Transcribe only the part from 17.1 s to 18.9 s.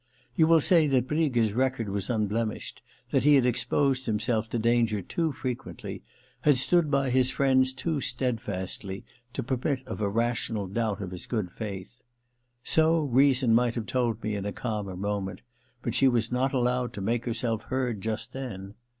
herself heard just then.